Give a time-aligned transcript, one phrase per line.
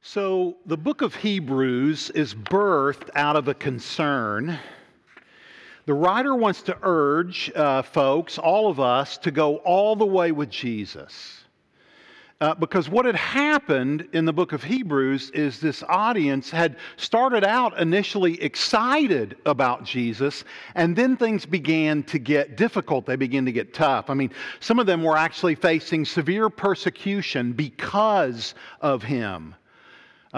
[0.00, 4.58] So, the book of Hebrews is birthed out of a concern.
[5.86, 10.30] The writer wants to urge uh, folks, all of us, to go all the way
[10.30, 11.44] with Jesus.
[12.40, 17.42] Uh, because what had happened in the book of Hebrews is this audience had started
[17.42, 20.44] out initially excited about Jesus,
[20.76, 23.04] and then things began to get difficult.
[23.04, 24.08] They began to get tough.
[24.10, 24.30] I mean,
[24.60, 29.56] some of them were actually facing severe persecution because of him.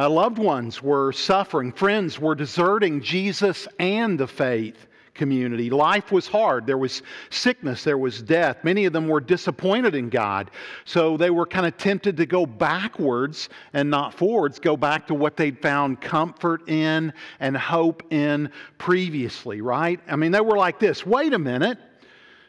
[0.00, 5.68] Uh, loved ones were suffering, friends were deserting Jesus and the faith community.
[5.68, 6.66] Life was hard.
[6.66, 8.64] There was sickness, there was death.
[8.64, 10.52] Many of them were disappointed in God.
[10.86, 15.14] So they were kind of tempted to go backwards and not forwards, go back to
[15.14, 20.00] what they'd found comfort in and hope in previously, right?
[20.08, 21.76] I mean, they were like this wait a minute,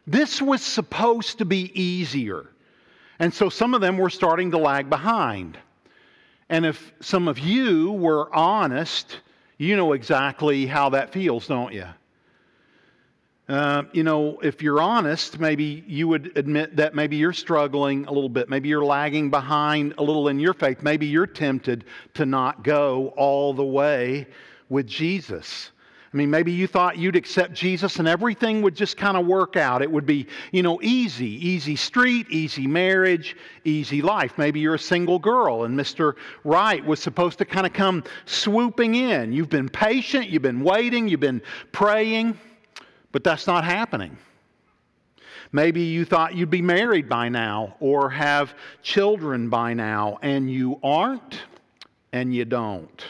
[0.08, 2.46] this was supposed to be easier.
[3.20, 5.58] And so some of them were starting to lag behind.
[6.52, 9.22] And if some of you were honest,
[9.58, 11.86] you know exactly how that feels, don't you?
[13.48, 18.12] Uh, you know, if you're honest, maybe you would admit that maybe you're struggling a
[18.12, 18.50] little bit.
[18.50, 20.84] Maybe you're lagging behind a little in your faith.
[20.84, 21.86] Maybe you're tempted
[22.16, 24.28] to not go all the way
[24.68, 25.72] with Jesus.
[26.14, 29.56] I mean, maybe you thought you'd accept Jesus and everything would just kind of work
[29.56, 29.82] out.
[29.82, 34.38] It would be, you know, easy, easy street, easy marriage, easy life.
[34.38, 36.16] Maybe you're a single girl and Mr.
[36.44, 39.32] Right was supposed to kind of come swooping in.
[39.32, 42.38] You've been patient, you've been waiting, you've been praying,
[43.14, 44.18] but that's not happening.
[45.54, 50.80] Maybe you thought you'd be married by now or have children by now, and you
[50.84, 51.42] aren't
[52.14, 53.04] and you don't.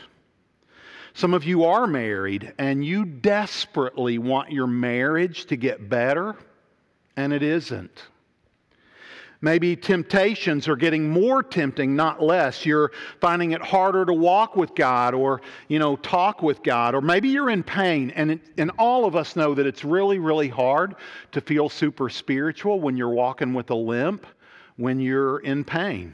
[1.13, 6.35] Some of you are married and you desperately want your marriage to get better,
[7.17, 8.03] and it isn't.
[9.43, 12.63] Maybe temptations are getting more tempting, not less.
[12.63, 16.93] You're finding it harder to walk with God or, you know, talk with God.
[16.93, 18.11] Or maybe you're in pain.
[18.11, 20.95] And, it, and all of us know that it's really, really hard
[21.31, 24.27] to feel super spiritual when you're walking with a limp,
[24.77, 26.13] when you're in pain.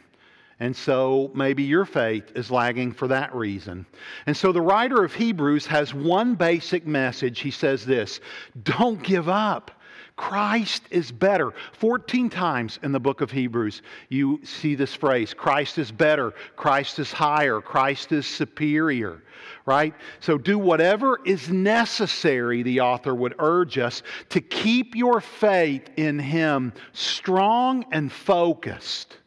[0.59, 3.85] And so maybe your faith is lagging for that reason.
[4.25, 7.39] And so the writer of Hebrews has one basic message.
[7.39, 8.19] He says this
[8.63, 9.71] Don't give up.
[10.15, 11.53] Christ is better.
[11.73, 16.97] 14 times in the book of Hebrews, you see this phrase Christ is better, Christ
[16.97, 19.21] is higher, Christ is superior,
[19.67, 19.93] right?
[20.19, 26.17] So do whatever is necessary, the author would urge us, to keep your faith in
[26.17, 29.17] Him strong and focused.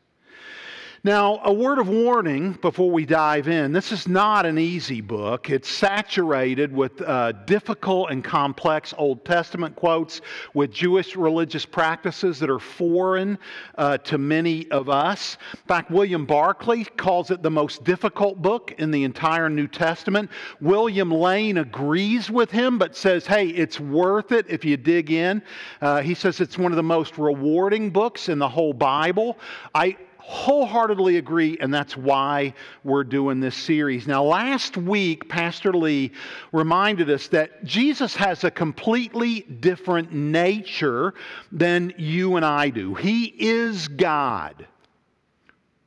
[1.02, 3.72] Now, a word of warning before we dive in.
[3.72, 5.48] This is not an easy book.
[5.48, 10.20] It's saturated with uh, difficult and complex Old Testament quotes
[10.52, 13.38] with Jewish religious practices that are foreign
[13.78, 15.38] uh, to many of us.
[15.54, 20.28] In fact, William Barclay calls it the most difficult book in the entire New Testament.
[20.60, 25.40] William Lane agrees with him, but says, hey, it's worth it if you dig in.
[25.80, 29.38] Uh, he says it's one of the most rewarding books in the whole Bible.
[29.74, 32.54] I wholeheartedly agree, and that's why
[32.84, 34.06] we're doing this series.
[34.06, 36.12] Now, last week, Pastor Lee
[36.52, 41.14] reminded us that Jesus has a completely different nature
[41.50, 42.94] than you and I do.
[42.94, 44.66] He is God,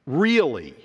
[0.06, 0.76] really.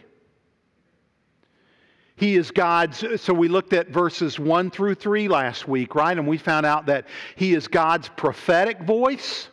[2.16, 3.04] He is God's.
[3.20, 6.18] So we looked at verses 1 through 3 last week, right?
[6.18, 9.48] And we found out that He is God's prophetic voice.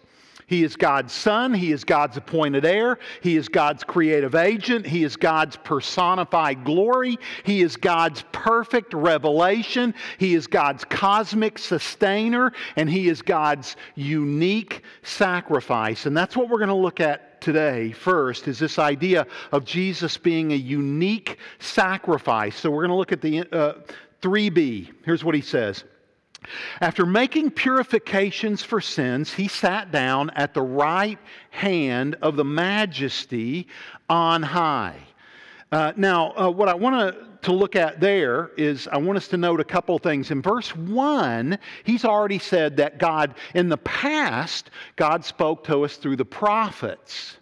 [0.48, 1.54] He is God's son.
[1.54, 3.00] He is God's appointed heir.
[3.22, 4.86] He is God's creative agent.
[4.86, 7.18] He is God's personified glory.
[7.44, 9.96] He is God's perfect revelation.
[10.20, 12.54] He is God's cosmic sustainer.
[12.76, 16.06] And He is God's unique sacrifice.
[16.06, 20.18] And that's what we're going to look at today first is this idea of Jesus
[20.18, 22.56] being a unique sacrifice.
[22.56, 23.74] So we're going to look at the uh,
[24.22, 24.92] 3b.
[25.04, 25.84] Here's what he says.
[26.82, 31.20] After making purifications for sins, he sat down at the right
[31.52, 33.68] hand of the majesty
[34.10, 34.98] on high.
[35.72, 39.38] Uh, now, uh, what I want to look at there is I want us to
[39.38, 40.32] note a couple of things.
[40.32, 45.98] In verse 1, he's already said that God, in the past, God spoke to us
[45.98, 47.38] through the prophets.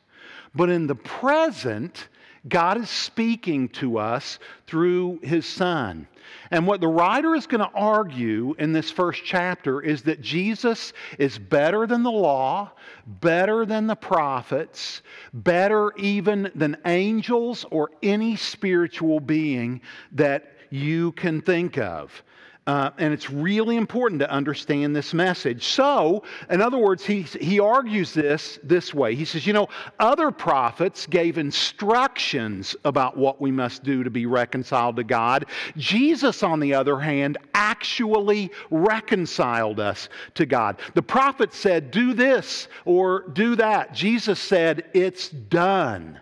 [0.56, 2.08] But in the present,
[2.48, 6.08] God is speaking to us through his Son.
[6.52, 10.94] And what the writer is going to argue in this first chapter is that Jesus
[11.18, 12.72] is better than the law,
[13.06, 15.02] better than the prophets,
[15.34, 19.82] better even than angels or any spiritual being
[20.12, 22.24] that you can think of.
[22.66, 25.66] Uh, and it's really important to understand this message.
[25.66, 29.16] So, in other words, he, he argues this this way.
[29.16, 29.68] He says, you know,
[30.00, 35.48] other prophets gave instructions about what we must do to be reconciled to God.
[35.76, 40.80] Jesus, on the other hand, actually reconciled us to God.
[40.94, 43.94] The prophet said, do this or do that.
[43.94, 46.22] Jesus said, it's done.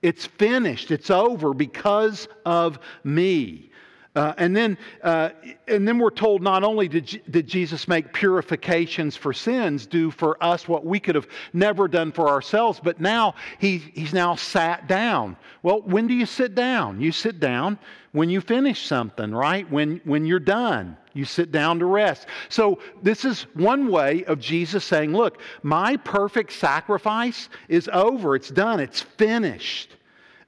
[0.00, 0.90] It's finished.
[0.90, 3.71] It's over because of me.
[4.14, 5.30] Uh, and then, uh,
[5.66, 10.42] and then we're told not only did, did Jesus make purifications for sins, do for
[10.44, 14.86] us what we could have never done for ourselves, but now he, he's now sat
[14.86, 15.34] down.
[15.62, 17.00] Well, when do you sit down?
[17.00, 17.78] You sit down
[18.12, 19.70] when you finish something, right?
[19.70, 22.26] When, when you're done, you sit down to rest.
[22.50, 28.50] So, this is one way of Jesus saying, Look, my perfect sacrifice is over, it's
[28.50, 29.96] done, it's finished.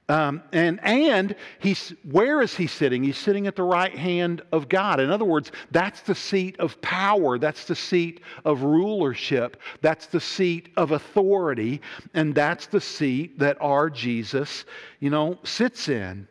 [0.07, 3.03] Um, and and he's where is he sitting?
[3.03, 4.99] He's sitting at the right hand of God.
[4.99, 7.39] In other words, that's the seat of power.
[7.39, 9.59] That's the seat of rulership.
[9.81, 11.81] That's the seat of authority,
[12.13, 14.65] and that's the seat that our Jesus,
[14.99, 16.27] you know, sits in.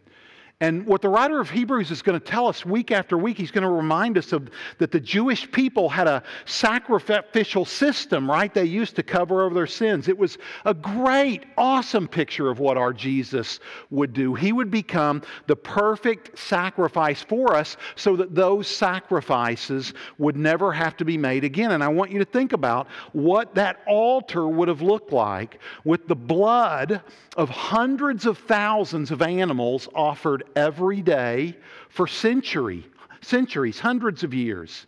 [0.61, 3.51] And what the writer of Hebrews is going to tell us week after week, he's
[3.51, 4.49] going to remind us of
[4.79, 8.55] that the Jewish people had a sacrificial system, right?
[8.55, 10.07] They used to cover over their sins.
[10.07, 13.59] It was a great, awesome picture of what our Jesus
[13.91, 14.35] would do.
[14.35, 20.97] He would become the perfect sacrifice for us so that those sacrifices would never have
[20.99, 21.73] to be made again.
[21.73, 26.07] And I want you to think about what that altar would have looked like with
[26.07, 27.03] the blood
[27.37, 31.57] of hundreds of thousands of animals offered every day
[31.89, 32.87] for century,
[33.21, 34.87] centuries, hundreds of years.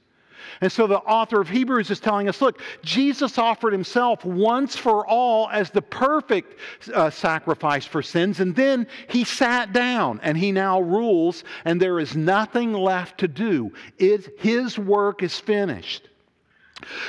[0.60, 5.06] And so the author of Hebrews is telling us look, Jesus offered himself once for
[5.06, 6.58] all as the perfect
[6.94, 12.00] uh, sacrifice for sins, and then he sat down and he now rules, and there
[12.00, 13.72] is nothing left to do.
[13.98, 16.08] It, his work is finished.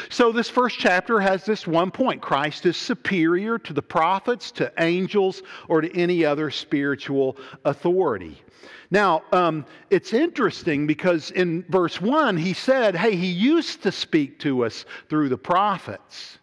[0.10, 4.72] So, this first chapter has this one point Christ is superior to the prophets, to
[4.80, 8.42] angels, or to any other spiritual authority.
[8.90, 14.40] Now, um, it's interesting because in verse 1, he said, Hey, he used to speak
[14.40, 16.40] to us through the prophets.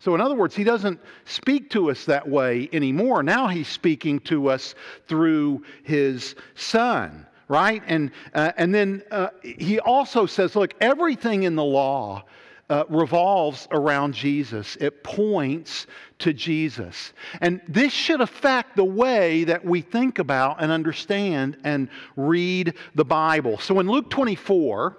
[0.00, 3.22] So, in other words, he doesn't speak to us that way anymore.
[3.22, 4.76] Now he's speaking to us
[5.08, 7.82] through his son, right?
[7.86, 12.24] And, uh, and then uh, he also says, Look, everything in the law
[12.70, 14.76] uh, revolves around Jesus.
[14.76, 15.86] It points
[16.20, 17.12] to Jesus.
[17.40, 23.04] And this should affect the way that we think about and understand and read the
[23.04, 23.58] Bible.
[23.58, 24.96] So in Luke 24,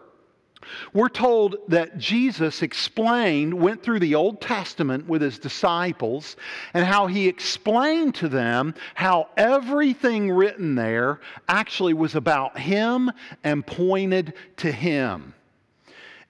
[0.94, 6.36] we're told that Jesus explained, went through the Old Testament with his disciples,
[6.74, 13.12] and how he explained to them how everything written there actually was about him
[13.44, 15.34] and pointed to him.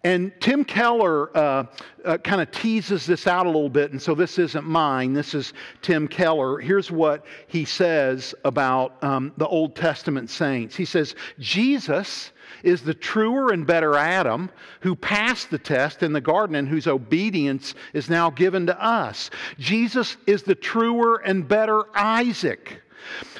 [0.03, 1.65] And Tim Keller uh,
[2.05, 5.13] uh, kind of teases this out a little bit, and so this isn't mine.
[5.13, 5.51] This is
[5.81, 6.57] Tim Keller.
[6.59, 10.73] Here's what he says about um, the Old Testament saints.
[10.73, 12.31] He says, Jesus
[12.63, 14.49] is the truer and better Adam
[14.79, 19.29] who passed the test in the garden and whose obedience is now given to us.
[19.59, 22.81] Jesus is the truer and better Isaac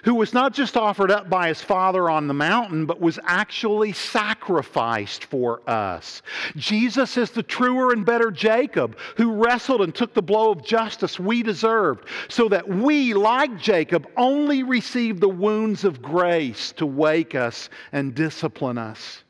[0.04, 3.94] who was not just offered up by his father on the mountain, but was actually
[3.94, 6.22] sacrificed for us.
[6.56, 11.20] Jesus is the truer and better Jacob, who wrestled and took the blow of justice
[11.20, 17.36] we deserved, so that we, like Jacob, only receive the wounds of grace to wake
[17.36, 19.24] us and discipline us.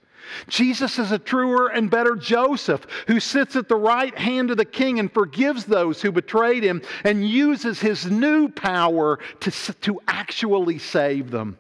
[0.48, 4.66] Jesus is a truer and better Joseph who sits at the right hand of the
[4.66, 10.80] king and forgives those who betrayed him and uses his new power to, to actually
[10.80, 11.58] save them.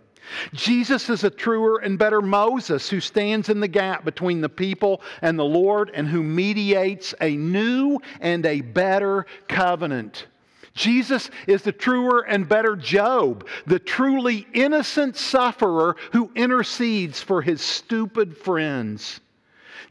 [0.53, 5.01] Jesus is a truer and better Moses who stands in the gap between the people
[5.21, 10.27] and the Lord and who mediates a new and a better covenant.
[10.73, 17.61] Jesus is the truer and better Job, the truly innocent sufferer who intercedes for his
[17.61, 19.19] stupid friends.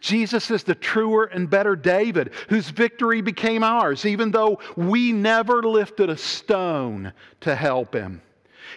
[0.00, 5.62] Jesus is the truer and better David, whose victory became ours, even though we never
[5.62, 8.22] lifted a stone to help him.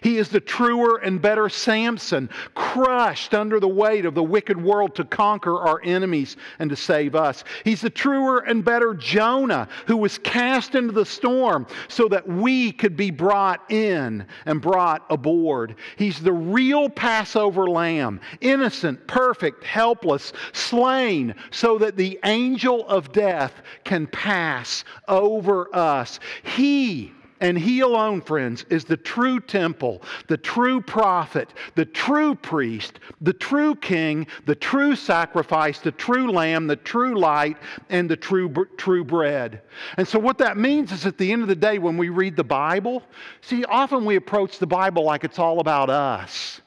[0.02, 4.96] He is the truer and better Samson, crushed under the weight of the wicked world
[4.96, 7.44] to conquer our enemies and to save us.
[7.64, 12.72] He's the truer and better Jonah, who was cast into the storm so that we
[12.72, 15.76] could be brought in and brought aboard.
[15.98, 23.62] He's the real Passover lamb, innocent, perfect, helpless, slain so that the angel of death
[23.84, 26.20] can pass over us.
[26.44, 33.00] He And He alone, friends, is the true temple, the true prophet, the true priest,
[33.20, 37.58] the true king, the true sacrifice, the true lamb, the true light,
[37.90, 39.62] and the true, true bread.
[39.98, 42.36] And so, what that means is at the end of the day, when we read
[42.36, 43.04] the Bible,
[43.42, 46.61] see, often we approach the Bible like it's all about us.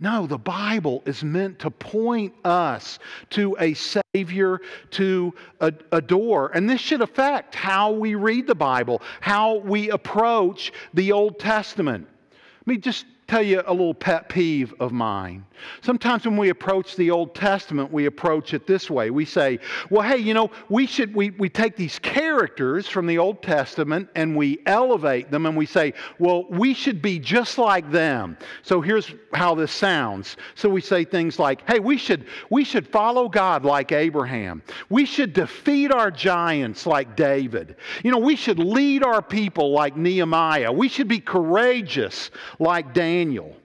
[0.00, 3.00] No, the Bible is meant to point us
[3.30, 6.50] to a Savior to adore.
[6.54, 12.06] And this should affect how we read the Bible, how we approach the Old Testament.
[12.60, 15.44] Let me just tell you a little pet peeve of mine.
[15.82, 19.10] Sometimes when we approach the Old Testament, we approach it this way.
[19.10, 19.58] We say,
[19.90, 24.08] well, hey, you know, we should, we, we take these characters from the Old Testament
[24.14, 28.38] and we elevate them and we say, well, we should be just like them.
[28.62, 30.36] So here's how this sounds.
[30.54, 34.62] So we say things like, hey, we should, we should follow God like Abraham.
[34.88, 37.76] We should defeat our giants like David.
[38.02, 40.72] You know, we should lead our people like Nehemiah.
[40.72, 43.56] We should be courageous like Daniel.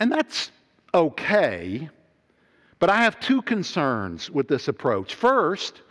[0.00, 0.50] And that's
[0.92, 1.88] okay,
[2.80, 5.14] but I have two concerns with this approach.
[5.14, 5.82] First,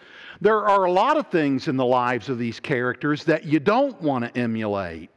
[0.42, 4.00] there are a lot of things in the lives of these characters that you don't
[4.02, 5.10] want to emulate.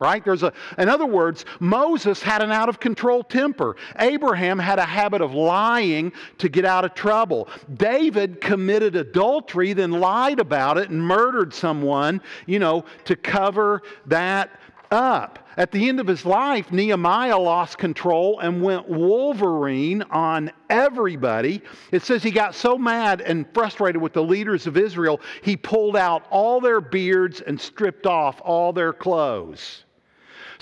[0.00, 0.24] Right?
[0.24, 3.76] There's a, in other words, Moses had an out of control temper.
[4.00, 7.48] Abraham had a habit of lying to get out of trouble.
[7.74, 14.50] David committed adultery, then lied about it and murdered someone, you know, to cover that
[14.90, 15.43] up.
[15.56, 21.62] At the end of his life, Nehemiah lost control and went Wolverine on everybody.
[21.92, 25.96] It says he got so mad and frustrated with the leaders of Israel, he pulled
[25.96, 29.83] out all their beards and stripped off all their clothes.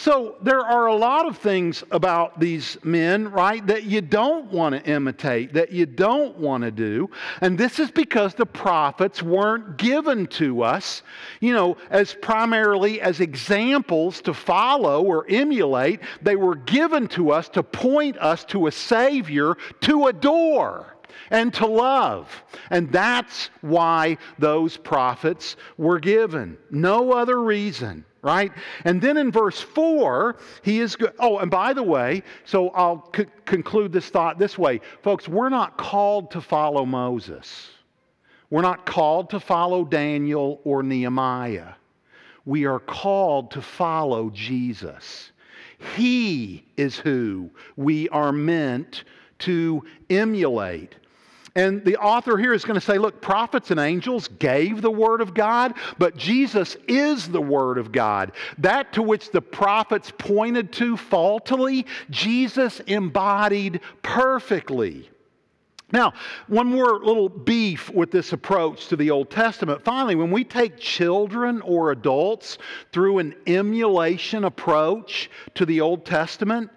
[0.03, 4.75] So there are a lot of things about these men, right, that you don't want
[4.75, 7.09] to imitate, that you don't want to do.
[7.41, 11.05] And this is because the prophets weren't given to us,
[11.39, 16.01] you know, as primarily as examples to follow or emulate.
[16.21, 20.97] They were given to us to point us to a Savior to adore
[21.31, 22.29] and to love.
[22.71, 26.59] And that's why those prophets were given.
[26.73, 28.53] No other reason right?
[28.85, 31.13] And then in verse 4, he is good.
[31.19, 34.81] Oh, and by the way, so I'll c- conclude this thought this way.
[35.03, 37.71] Folks, we're not called to follow Moses.
[38.49, 41.75] We're not called to follow Daniel or Nehemiah.
[42.45, 45.33] We are called to follow Jesus.
[45.97, 49.05] He is who we are meant
[49.41, 50.95] to emulate.
[51.55, 55.21] And the author here is going to say, look, prophets and angels gave the Word
[55.21, 58.33] of God, but Jesus is the Word of God.
[58.59, 65.11] That to which the prophets pointed to faultily, Jesus embodied perfectly.
[65.93, 66.15] Now,
[66.47, 69.85] one more little beef with this approach to the Old Testament.
[69.85, 72.57] Finally, when we take children or adults
[72.93, 76.71] through an emulation approach to the Old Testament,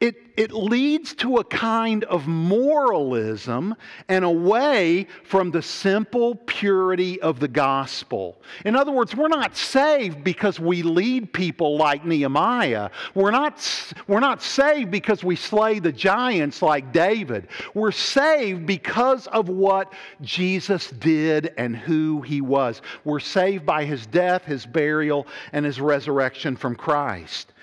[0.00, 3.74] it, it leads to a kind of moralism
[4.08, 8.40] and away from the simple purity of the gospel.
[8.64, 12.90] In other words, we're not saved because we lead people like Nehemiah.
[13.16, 17.48] We're not, we're not saved because we slay the giants like David.
[17.74, 19.92] We're saved because of what
[20.22, 22.80] Jesus did and who he was.
[23.02, 27.54] We're saved by his death, his burial, and his resurrection from Christ.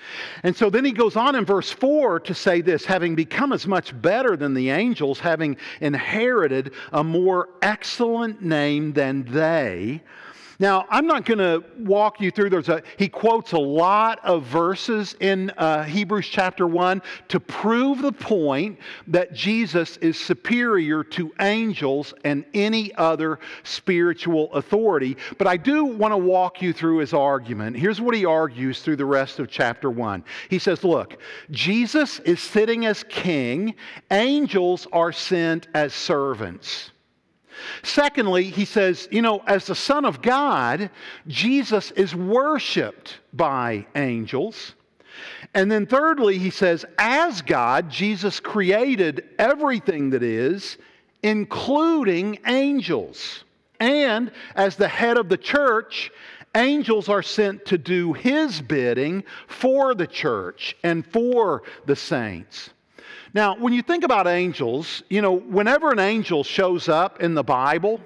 [0.42, 3.66] And so then he goes on in verse 4 to say this having become as
[3.66, 10.02] much better than the angels, having inherited a more excellent name than they,
[10.58, 12.50] now, I'm not going to walk you through.
[12.50, 18.00] There's a, he quotes a lot of verses in uh, Hebrews chapter 1 to prove
[18.00, 25.18] the point that Jesus is superior to angels and any other spiritual authority.
[25.36, 27.76] But I do want to walk you through his argument.
[27.76, 30.24] Here's what he argues through the rest of chapter 1.
[30.48, 31.18] He says, Look,
[31.50, 33.74] Jesus is sitting as king,
[34.10, 36.92] angels are sent as servants.
[37.82, 40.90] Secondly, he says, you know, as the Son of God,
[41.26, 44.74] Jesus is worshiped by angels.
[45.54, 50.76] And then thirdly, he says, as God, Jesus created everything that is,
[51.22, 53.44] including angels.
[53.80, 56.10] And as the head of the church,
[56.54, 62.70] angels are sent to do his bidding for the church and for the saints.
[63.36, 67.44] Now, when you think about angels, you know, whenever an angel shows up in the
[67.44, 68.00] Bible,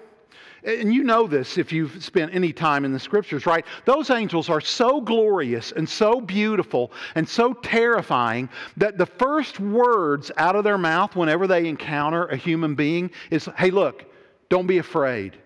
[0.65, 3.65] and you know this if you've spent any time in the scriptures, right?
[3.85, 10.33] Those angels are so glorious and so beautiful and so terrifying that the first words
[10.37, 14.07] out of their mouth whenever they encounter a human being is, hey, look,
[14.49, 15.37] don't be afraid.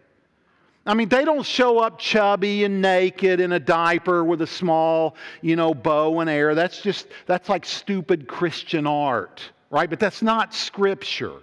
[0.87, 5.17] I mean, they don't show up chubby and naked in a diaper with a small,
[5.43, 6.55] you know, bow and arrow.
[6.55, 9.43] That's just, that's like stupid Christian art,
[9.75, 9.91] right?
[9.91, 11.41] But that's not scripture.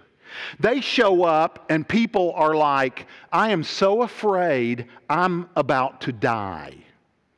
[0.58, 6.74] They show up and people are like, I am so afraid I'm about to die.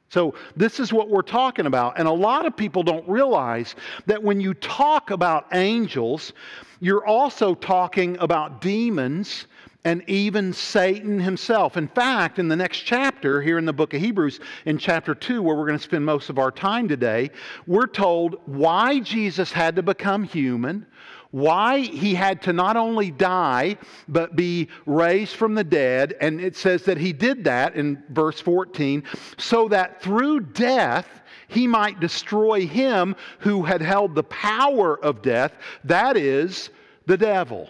[0.08, 1.98] So, this is what we're talking about.
[1.98, 3.74] And a lot of people don't realize
[4.06, 6.32] that when you talk about angels,
[6.78, 9.48] you're also talking about demons
[9.84, 11.76] and even Satan himself.
[11.76, 15.42] In fact, in the next chapter, here in the book of Hebrews, in chapter 2,
[15.42, 17.30] where we're going to spend most of our time today,
[17.66, 20.86] we're told why Jesus had to become human,
[21.32, 23.76] why he had to not only die,
[24.08, 26.14] but be raised from the dead.
[26.20, 29.02] And it says that he did that in verse 14,
[29.36, 31.08] so that through death,
[31.48, 35.52] he might destroy him who had held the power of death,
[35.84, 36.70] that is,
[37.06, 37.68] the devil.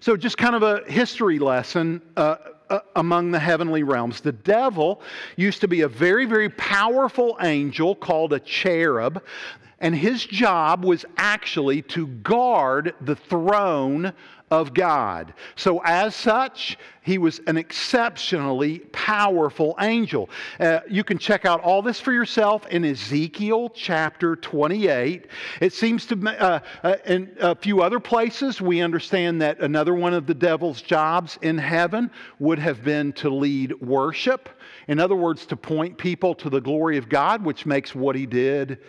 [0.00, 2.36] So, just kind of a history lesson uh,
[2.70, 4.20] uh, among the heavenly realms.
[4.20, 5.02] The devil
[5.36, 9.22] used to be a very, very powerful angel called a cherub,
[9.80, 14.12] and his job was actually to guard the throne
[14.52, 15.32] of God.
[15.56, 20.28] So, as such, he was an exceptionally powerful angel.
[20.60, 25.26] Uh, you can check out all this for yourself in Ezekiel chapter 28.
[25.62, 30.12] It seems to, uh, uh, in a few other places, we understand that another one
[30.12, 34.50] of the devil's jobs in heaven would have been to lead worship.
[34.86, 38.26] In other words, to point people to the glory of God, which makes what he
[38.26, 38.80] did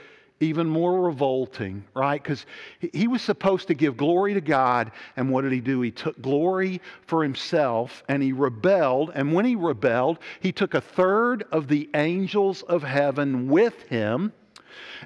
[0.43, 2.21] even more revolting, right?
[2.21, 2.45] Because
[2.79, 5.81] he was supposed to give glory to God, and what did he do?
[5.81, 9.11] He took glory for himself and he rebelled.
[9.15, 14.33] And when he rebelled, he took a third of the angels of heaven with him.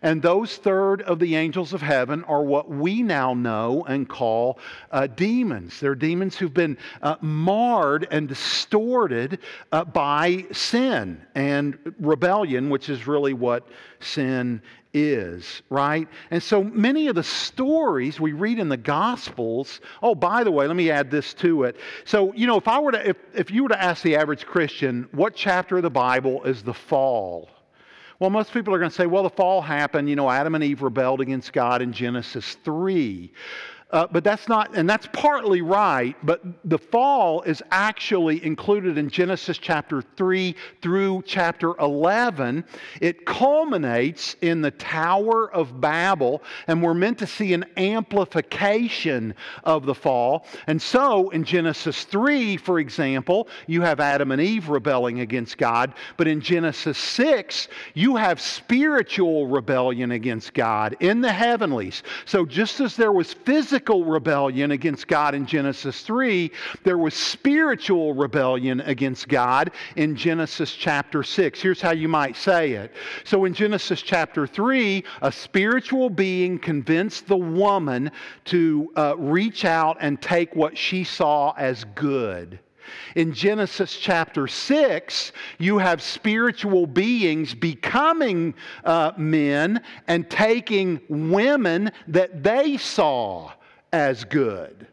[0.01, 4.59] And those third of the angels of heaven are what we now know and call
[4.91, 5.79] uh, demons.
[5.79, 9.39] They're demons who've been uh, marred and distorted
[9.71, 13.67] uh, by sin and rebellion, which is really what
[13.99, 14.61] sin
[14.93, 16.07] is, right?
[16.31, 20.67] And so many of the stories we read in the Gospels, oh, by the way,
[20.67, 21.77] let me add this to it.
[22.05, 24.45] So, you know, if I were to, if, if you were to ask the average
[24.45, 27.49] Christian, what chapter of the Bible is the fall?
[28.19, 30.09] Well, most people are going to say, well, the fall happened.
[30.09, 33.31] You know, Adam and Eve rebelled against God in Genesis 3.
[33.89, 39.09] Uh, but that's not, and that's partly right, but the fall is actually included in
[39.09, 42.65] Genesis chapter 3 through chapter 11.
[42.99, 49.33] It culminates in the Tower of Babel, and we're meant to see an amplification
[49.63, 50.45] of the fall.
[50.67, 55.93] And so in Genesis 3, for example, you have Adam and Eve rebelling against God,
[56.17, 62.03] but in Genesis 6, you have spiritual rebellion against God in the heavenlies.
[62.25, 66.51] So just as there was physical physical rebellion against God in Genesis 3,
[66.83, 71.61] there was spiritual rebellion against God in Genesis chapter 6.
[71.61, 72.91] Here's how you might say it.
[73.23, 78.09] So in Genesis chapter 3, a spiritual being convinced the woman
[78.45, 82.57] to uh, reach out and take what she saw as good.
[83.15, 92.43] In Genesis chapter 6, you have spiritual beings becoming uh, men and taking women that
[92.43, 93.51] they saw
[93.93, 94.87] as good.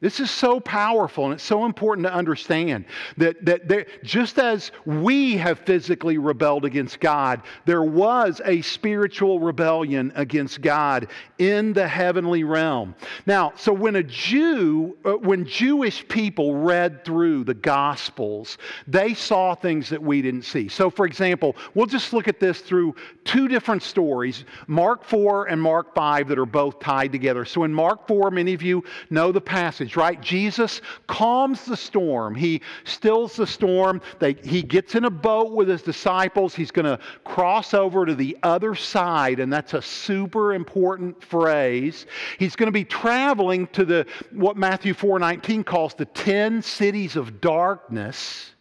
[0.00, 2.84] This is so powerful and it's so important to understand
[3.16, 9.40] that, that there, just as we have physically rebelled against God, there was a spiritual
[9.40, 11.08] rebellion against God
[11.38, 12.94] in the heavenly realm.
[13.26, 18.56] Now, so when a Jew, uh, when Jewish people read through the Gospels,
[18.86, 20.68] they saw things that we didn't see.
[20.68, 25.60] So, for example, we'll just look at this through two different stories Mark 4 and
[25.60, 27.44] Mark 5 that are both tied together.
[27.44, 30.20] So, in Mark 4, many of you know the passage right?
[30.20, 32.34] Jesus calms the storm.
[32.34, 34.00] He stills the storm.
[34.18, 36.54] They, he gets in a boat with his disciples.
[36.54, 42.06] He's going to cross over to the other side, and that's a super important phrase.
[42.38, 47.40] He's going to be traveling to the what Matthew 4:19 calls the 10 cities of
[47.40, 48.52] darkness.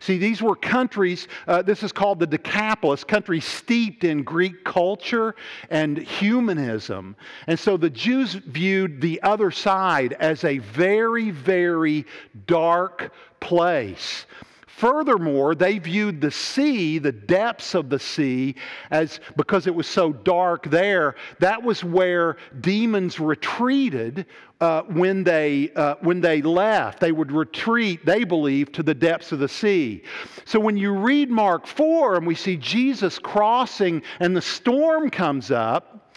[0.00, 5.34] See, these were countries, uh, this is called the Decapolis, countries steeped in Greek culture
[5.68, 7.16] and humanism.
[7.46, 12.06] And so the Jews viewed the other side as a very, very
[12.46, 14.24] dark place.
[14.80, 18.54] Furthermore, they viewed the sea, the depths of the sea,
[18.90, 24.24] as because it was so dark there, that was where demons retreated
[24.62, 26.98] uh, when, they, uh, when they left.
[26.98, 30.02] They would retreat, they believed, to the depths of the sea.
[30.46, 35.50] So when you read Mark 4 and we see Jesus crossing and the storm comes
[35.50, 36.09] up,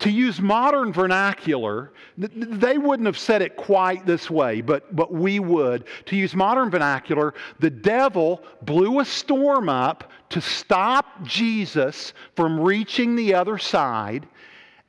[0.00, 5.40] to use modern vernacular, they wouldn't have said it quite this way, but, but we
[5.40, 5.84] would.
[6.06, 13.14] To use modern vernacular, the devil blew a storm up to stop Jesus from reaching
[13.14, 14.26] the other side,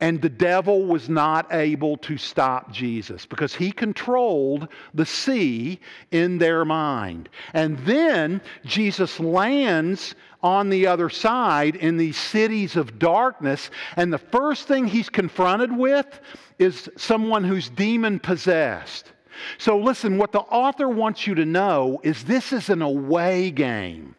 [0.01, 6.39] and the devil was not able to stop Jesus because he controlled the sea in
[6.39, 7.29] their mind.
[7.53, 13.69] And then Jesus lands on the other side in these cities of darkness.
[13.95, 16.19] And the first thing he's confronted with
[16.57, 19.11] is someone who's demon possessed.
[19.59, 24.15] So, listen, what the author wants you to know is this is an away game.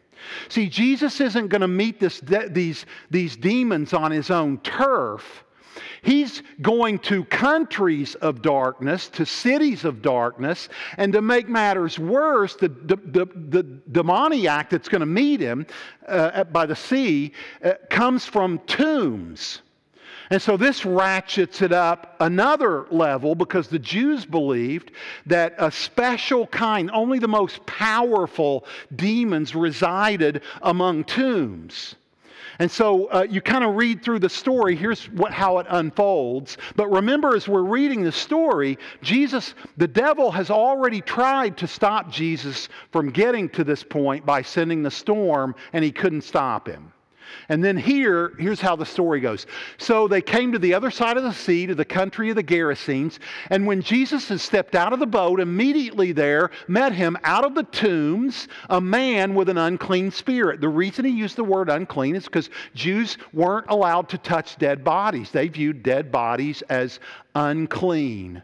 [0.47, 5.43] See, Jesus isn't going to meet this, these, these demons on his own turf.
[6.03, 12.55] He's going to countries of darkness, to cities of darkness, and to make matters worse,
[12.57, 15.65] the, the, the, the demoniac that's going to meet him
[16.05, 17.31] uh, by the sea
[17.63, 19.61] uh, comes from tombs.
[20.29, 24.91] And so this ratchets it up another level because the Jews believed
[25.25, 31.95] that a special kind, only the most powerful demons resided among tombs.
[32.59, 34.75] And so uh, you kind of read through the story.
[34.75, 36.57] Here's what, how it unfolds.
[36.75, 42.11] But remember, as we're reading the story, Jesus, the devil has already tried to stop
[42.11, 46.92] Jesus from getting to this point by sending the storm, and he couldn't stop him.
[47.49, 49.45] And then here, here's how the story goes.
[49.77, 52.43] So they came to the other side of the sea, to the country of the
[52.43, 53.19] Gerasenes.
[53.49, 57.55] And when Jesus had stepped out of the boat, immediately there met him out of
[57.55, 60.61] the tombs a man with an unclean spirit.
[60.61, 64.83] The reason he used the word unclean is because Jews weren't allowed to touch dead
[64.83, 66.99] bodies, they viewed dead bodies as
[67.35, 68.41] unclean.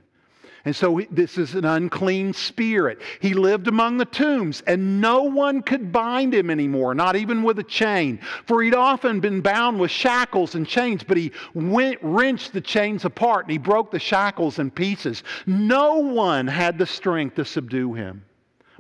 [0.66, 3.02] And so this is an unclean spirit.
[3.22, 7.60] He lived among the tombs, and no one could bind him anymore, not even with
[7.60, 8.20] a chain.
[8.46, 13.06] For he'd often been bound with shackles and chains, but he went, wrenched the chains
[13.06, 15.24] apart and he broke the shackles in pieces.
[15.46, 18.24] No one had the strength to subdue him.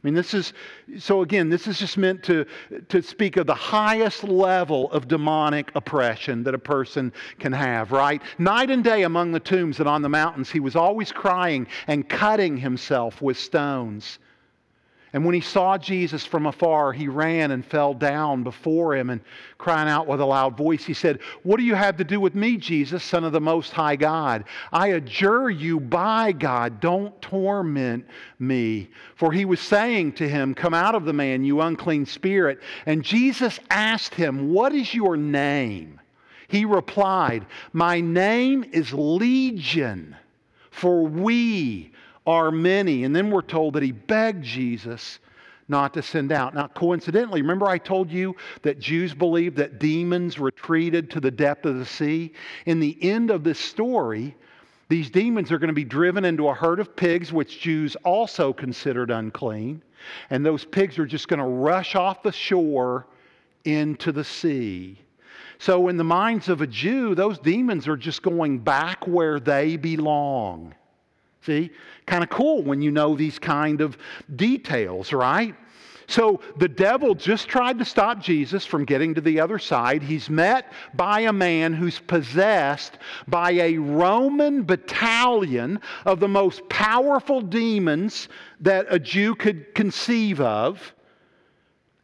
[0.01, 0.53] I mean, this is,
[0.97, 2.45] so again, this is just meant to,
[2.87, 8.21] to speak of the highest level of demonic oppression that a person can have, right?
[8.37, 12.07] Night and day among the tombs and on the mountains, he was always crying and
[12.07, 14.19] cutting himself with stones.
[15.11, 19.21] And when he saw Jesus from afar, he ran and fell down before him and
[19.57, 22.35] crying out with a loud voice, he said, What do you have to do with
[22.35, 24.43] me, Jesus, Son of the Most High God?
[24.71, 28.05] I adjure you by God, don't torment
[28.37, 28.89] me.
[29.15, 32.59] For he was saying to him, Come out of the man, you unclean spirit.
[32.85, 35.99] And Jesus asked him, What is your name?
[36.49, 40.15] He replied, My name is Legion,
[40.69, 41.91] for we
[42.29, 43.05] are many.
[43.05, 45.17] And then we're told that he begged Jesus
[45.67, 46.53] not to send out.
[46.53, 51.65] Now, coincidentally, remember I told you that Jews believed that demons retreated to the depth
[51.65, 52.33] of the sea?
[52.67, 54.35] In the end of this story,
[54.89, 58.53] these demons are going to be driven into a herd of pigs, which Jews also
[58.53, 59.81] considered unclean.
[60.29, 63.07] And those pigs are just going to rush off the shore
[63.65, 64.99] into the sea.
[65.57, 69.77] So, in the minds of a Jew, those demons are just going back where they
[69.77, 70.75] belong.
[71.41, 71.71] See?
[72.05, 73.97] Kind of cool when you know these kind of
[74.35, 75.55] details, right?
[76.09, 80.01] So the devil just tried to stop Jesus from getting to the other side.
[80.01, 82.97] He's met by a man who's possessed
[83.27, 88.27] by a Roman battalion of the most powerful demons
[88.59, 90.95] that a Jew could conceive of.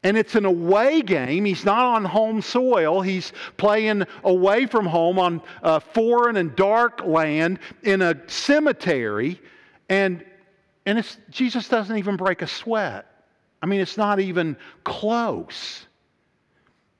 [0.06, 1.46] And it's an away game.
[1.46, 3.02] He's not on home soil.
[3.02, 9.42] He's playing away from home on a foreign and dark land in a cemetery.
[9.90, 10.24] And,
[10.86, 13.08] and Jesus doesn't even break a sweat.
[13.64, 15.88] I mean, it's not even close.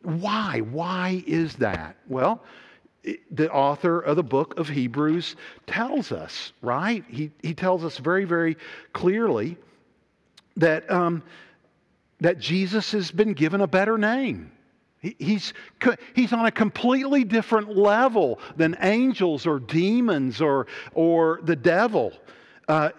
[0.02, 0.62] Why?
[0.62, 1.98] Why is that?
[2.08, 2.42] Well,
[3.30, 5.36] the author of the book of Hebrews
[5.68, 7.04] tells us, right?
[7.08, 8.58] He, he tells us very, very
[8.94, 9.58] clearly
[10.58, 10.90] that.
[10.90, 11.22] Um,
[12.22, 14.52] that Jesus has been given a better name.
[15.00, 15.54] He's,
[16.16, 22.12] he's on a completely different level than angels or demons or, or the devil.
[22.68, 22.90] Uh,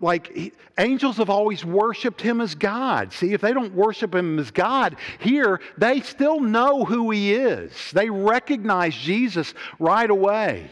[0.00, 3.12] like he, angels have always worshiped him as God.
[3.12, 7.72] See, if they don't worship him as God, here they still know who he is.
[7.92, 10.70] They recognize Jesus right away.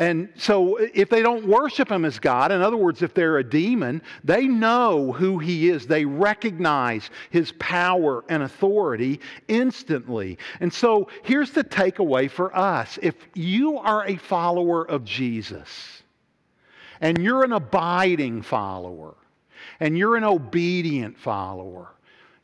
[0.00, 3.48] And so, if they don't worship him as God, in other words, if they're a
[3.48, 5.86] demon, they know who he is.
[5.86, 10.38] They recognize his power and authority instantly.
[10.58, 16.02] And so, here's the takeaway for us if you are a follower of Jesus,
[17.00, 19.14] and you're an abiding follower,
[19.78, 21.86] and you're an obedient follower,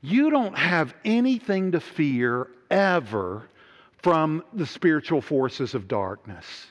[0.03, 3.49] you don't have anything to fear ever
[3.99, 6.70] from the spiritual forces of darkness.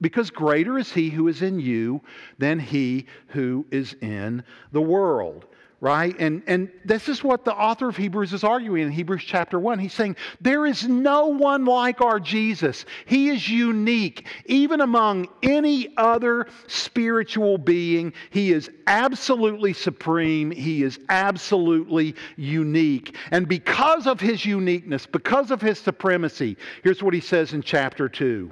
[0.00, 2.00] Because greater is he who is in you
[2.38, 5.46] than he who is in the world
[5.80, 6.16] right?
[6.18, 9.78] And, and this is what the author of Hebrews is arguing in Hebrews chapter 1.
[9.78, 12.86] He's saying, There is no one like our Jesus.
[13.04, 14.26] He is unique.
[14.46, 20.50] Even among any other spiritual being, he is absolutely supreme.
[20.50, 23.14] He is absolutely unique.
[23.30, 28.08] And because of his uniqueness, because of his supremacy, here's what he says in chapter
[28.08, 28.50] 2.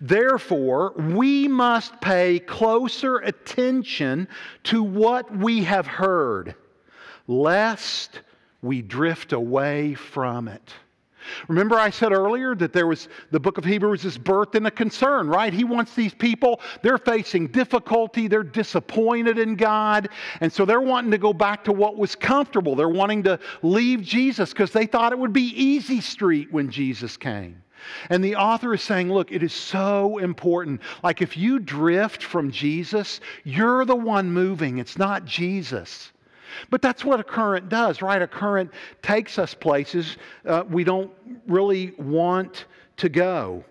[0.00, 4.28] Therefore, we must pay closer attention
[4.64, 6.54] to what we have heard,
[7.26, 8.20] lest
[8.62, 10.74] we drift away from it.
[11.48, 14.70] Remember, I said earlier that there was the book of Hebrews is birthed in a
[14.70, 15.52] concern, right?
[15.52, 21.10] He wants these people, they're facing difficulty, they're disappointed in God, and so they're wanting
[21.12, 22.74] to go back to what was comfortable.
[22.74, 27.16] They're wanting to leave Jesus because they thought it would be easy street when Jesus
[27.16, 27.63] came.
[28.10, 30.80] And the author is saying, look, it is so important.
[31.02, 36.12] Like if you drift from Jesus, you're the one moving, it's not Jesus.
[36.70, 38.22] But that's what a current does, right?
[38.22, 38.70] A current
[39.02, 40.16] takes us places
[40.46, 41.10] uh, we don't
[41.46, 42.66] really want
[42.98, 43.64] to go.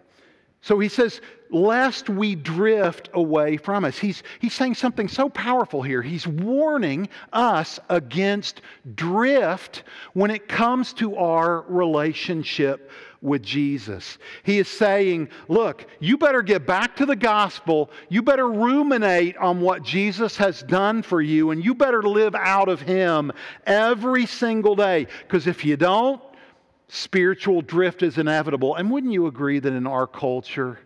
[0.62, 3.98] So he says, lest we drift away from us.
[3.98, 6.02] He's, he's saying something so powerful here.
[6.02, 8.62] He's warning us against
[8.96, 12.90] drift when it comes to our relationship
[13.24, 14.18] with Jesus.
[14.44, 17.90] He is saying, Look, you better get back to the gospel.
[18.10, 22.70] You better ruminate on what Jesus has done for you, and you better live out
[22.70, 23.32] of Him
[23.66, 25.08] every single day.
[25.22, 26.22] Because if you don't,
[26.90, 28.76] spiritual drift is inevitable.
[28.76, 30.80] And wouldn't you agree that in our culture,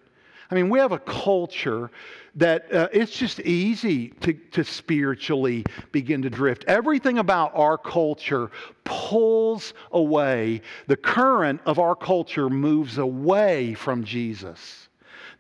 [0.49, 1.91] I mean, we have a culture
[2.35, 6.63] that uh, it's just easy to, to spiritually begin to drift.
[6.67, 8.51] Everything about our culture
[8.83, 10.61] pulls away.
[10.87, 14.87] The current of our culture moves away from Jesus,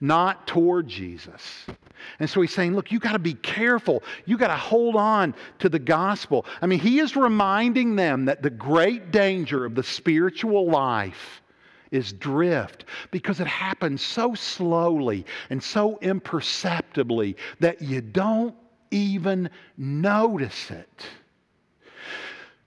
[0.01, 1.65] not toward Jesus.
[2.19, 4.03] And so he's saying, look, you got to be careful.
[4.25, 6.45] You got to hold on to the gospel.
[6.61, 11.41] I mean, he is reminding them that the great danger of the spiritual life
[11.91, 18.55] is drift because it happens so slowly and so imperceptibly that you don't
[18.91, 21.05] even notice it.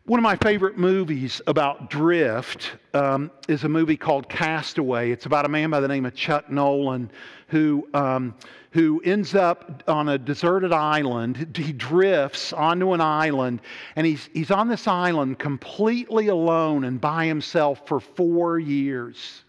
[0.06, 5.12] One of my favorite movies about drift um, is a movie called Castaway.
[5.12, 7.10] It's about a man by the name of Chuck Nolan
[7.46, 8.34] who, um,
[8.72, 11.56] who ends up on a deserted island.
[11.56, 13.60] He drifts onto an island,
[13.96, 19.42] and he's, he's on this island completely alone and by himself for four years.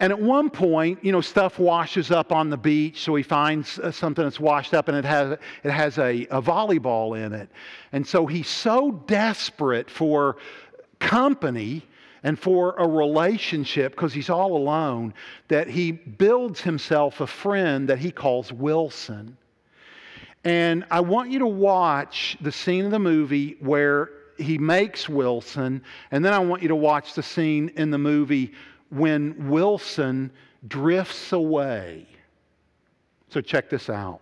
[0.00, 3.80] And at one point, you know, stuff washes up on the beach, so he finds
[3.80, 7.48] uh, something that's washed up and it has, it has a, a volleyball in it.
[7.90, 10.36] And so he's so desperate for
[11.00, 11.82] company
[12.22, 15.14] and for a relationship because he's all alone
[15.48, 19.36] that he builds himself a friend that he calls Wilson.
[20.44, 25.82] And I want you to watch the scene of the movie where he makes Wilson,
[26.10, 28.52] and then I want you to watch the scene in the movie
[28.90, 30.30] when Wilson
[30.66, 32.06] drifts away.
[33.30, 34.20] So check this out.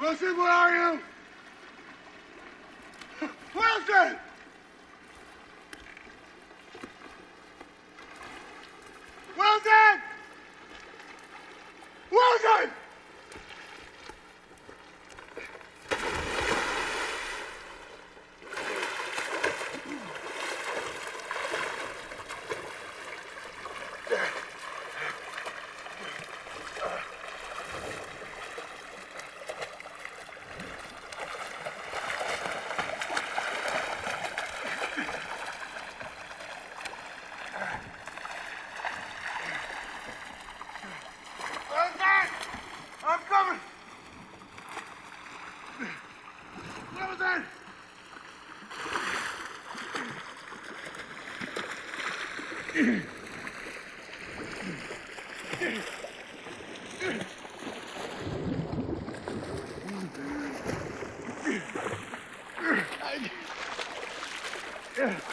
[0.00, 1.00] Wilson, where are you?
[3.54, 4.16] Wilson!
[9.36, 10.00] Wilson!
[65.00, 65.29] Wilson!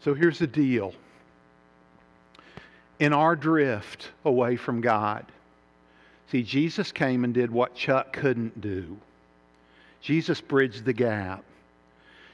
[0.00, 0.94] So here's the deal.
[2.98, 5.26] In our drift away from God,
[6.30, 8.96] see, Jesus came and did what Chuck couldn't do.
[10.00, 11.44] Jesus bridged the gap.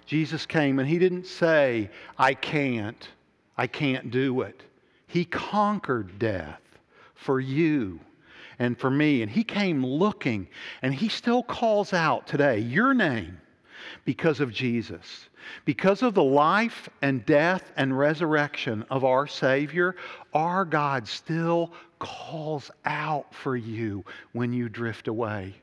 [0.07, 3.09] Jesus came and he didn't say, I can't,
[3.57, 4.63] I can't do it.
[5.09, 6.61] He conquered death
[7.15, 7.99] for you
[8.59, 9.23] and for me.
[9.23, 10.47] And he came looking,
[10.83, 13.41] and he still calls out today your name
[14.05, 15.29] because of Jesus.
[15.65, 19.97] Because of the life and death and resurrection of our Savior,
[20.35, 25.55] our God still calls out for you when you drift away.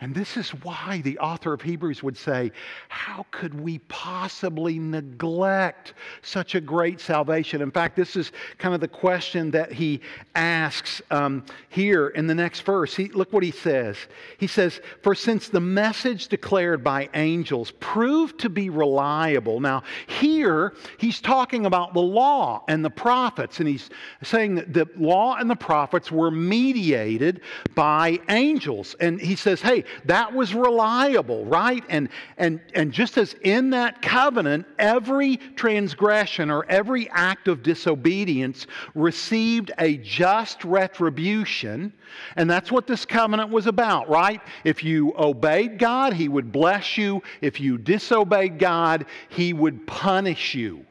[0.00, 2.52] And this is why the author of Hebrews would say,
[2.88, 7.62] How could we possibly neglect such a great salvation?
[7.62, 10.00] In fact, this is kind of the question that he
[10.34, 12.94] asks um, here in the next verse.
[12.94, 13.96] He, look what he says.
[14.38, 19.60] He says, For since the message declared by angels proved to be reliable.
[19.60, 23.90] Now, here he's talking about the law and the prophets, and he's
[24.22, 27.40] saying that the law and the prophets were mediated
[27.74, 28.94] by angels.
[29.00, 29.73] And he says, Hey,
[30.04, 31.82] that was reliable, right?
[31.88, 38.66] And, and, and just as in that covenant, every transgression or every act of disobedience
[38.94, 41.92] received a just retribution,
[42.36, 44.40] and that's what this covenant was about, right?
[44.64, 47.22] If you obeyed God, He would bless you.
[47.40, 50.84] If you disobeyed God, He would punish you.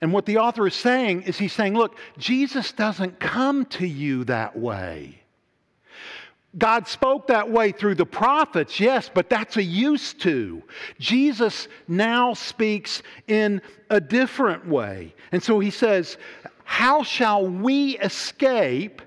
[0.00, 4.24] And what the author is saying is he's saying, look, Jesus doesn't come to you
[4.24, 5.23] that way.
[6.56, 10.62] God spoke that way through the prophets, yes, but that's a used to.
[10.98, 15.14] Jesus now speaks in a different way.
[15.32, 16.16] And so he says,
[16.64, 19.02] How shall we escape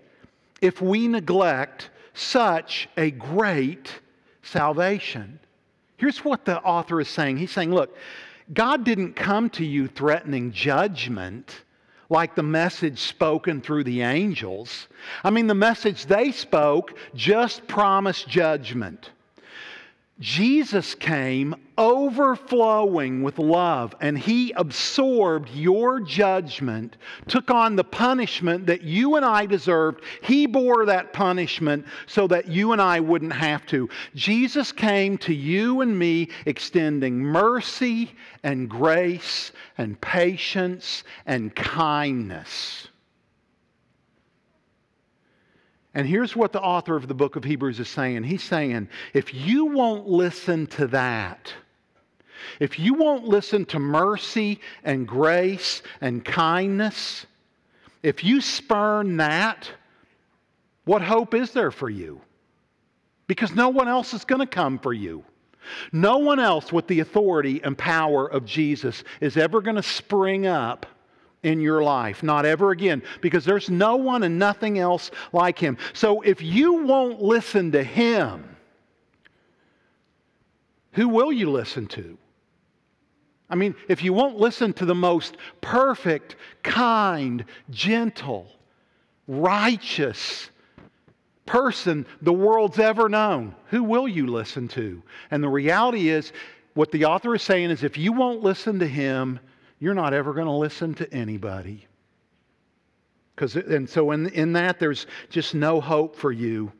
[0.62, 3.94] if we neglect such a great
[4.42, 5.40] salvation?
[5.96, 7.96] Here's what the author is saying He's saying, Look,
[8.54, 11.64] God didn't come to you threatening judgment
[12.10, 14.88] like the message spoken through the angels.
[15.24, 19.12] I mean, the message they spoke just promised judgment.
[20.20, 28.82] Jesus came overflowing with love, and he absorbed your judgment, took on the punishment that
[28.82, 30.02] you and I deserved.
[30.24, 33.88] He bore that punishment so that you and I wouldn't have to.
[34.16, 42.88] Jesus came to you and me extending mercy and grace and patience and kindness.
[45.98, 48.22] And here's what the author of the book of Hebrews is saying.
[48.22, 51.52] He's saying, if you won't listen to that,
[52.60, 57.26] if you won't listen to mercy and grace and kindness,
[58.04, 59.72] if you spurn that,
[60.86, 62.22] what hope is there for you?
[63.26, 65.24] Because no one else is going to come for you.
[65.92, 70.46] No one else with the authority and power of Jesus is ever going to spring
[70.46, 70.86] up
[71.44, 72.24] in your life.
[72.24, 75.78] Not ever again, because there's no one and nothing else like him.
[75.94, 78.56] So if you won't listen to him,
[80.92, 82.18] who will you listen to?
[83.50, 88.52] I mean, if you won't listen to the most perfect, kind, gentle,
[89.28, 90.50] righteous
[91.46, 95.02] person the world's ever known, who will you listen to?
[95.32, 96.34] And the reality is,
[96.74, 99.40] what the author is saying is if you won't listen to him,
[99.80, 101.86] you're not ever going to listen to anybody.
[103.36, 106.72] Because, and so in, in that, there's just no hope for you.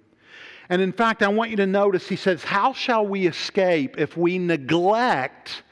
[0.70, 4.18] And in fact, I want you to notice he says, How shall we escape if
[4.18, 5.64] we neglect